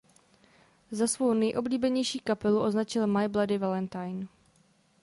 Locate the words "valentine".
3.57-4.27